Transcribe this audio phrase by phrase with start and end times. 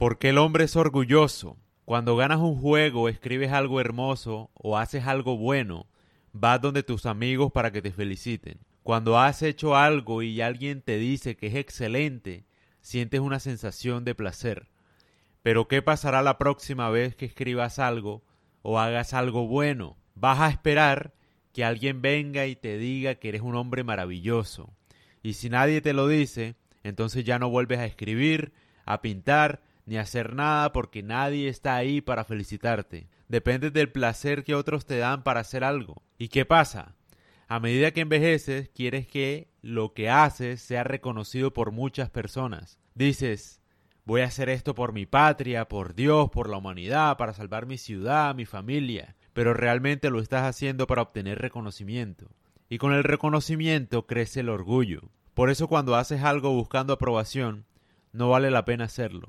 [0.00, 1.58] Porque el hombre es orgulloso.
[1.84, 5.88] Cuando ganas un juego, escribes algo hermoso o haces algo bueno,
[6.32, 8.60] vas donde tus amigos para que te feliciten.
[8.82, 12.46] Cuando has hecho algo y alguien te dice que es excelente,
[12.80, 14.70] sientes una sensación de placer.
[15.42, 18.24] Pero ¿qué pasará la próxima vez que escribas algo
[18.62, 19.98] o hagas algo bueno?
[20.14, 21.12] Vas a esperar
[21.52, 24.72] que alguien venga y te diga que eres un hombre maravilloso.
[25.22, 26.54] Y si nadie te lo dice,
[26.84, 28.54] entonces ya no vuelves a escribir,
[28.86, 29.60] a pintar,
[29.90, 33.08] ni hacer nada porque nadie está ahí para felicitarte.
[33.26, 36.04] Depende del placer que otros te dan para hacer algo.
[36.16, 36.94] ¿Y qué pasa?
[37.48, 42.78] A medida que envejeces, quieres que lo que haces sea reconocido por muchas personas.
[42.94, 43.62] Dices,
[44.04, 47.76] voy a hacer esto por mi patria, por Dios, por la humanidad, para salvar mi
[47.76, 52.30] ciudad, mi familia, pero realmente lo estás haciendo para obtener reconocimiento.
[52.68, 55.10] Y con el reconocimiento crece el orgullo.
[55.34, 57.66] Por eso cuando haces algo buscando aprobación,
[58.12, 59.28] no vale la pena hacerlo.